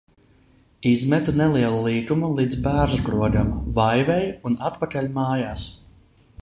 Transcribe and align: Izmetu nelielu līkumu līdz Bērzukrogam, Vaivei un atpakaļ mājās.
Izmetu 0.91 1.33
nelielu 1.41 1.83
līkumu 1.87 2.31
līdz 2.39 2.57
Bērzukrogam, 2.67 3.53
Vaivei 3.79 4.29
un 4.51 4.61
atpakaļ 4.71 5.13
mājās. 5.21 5.73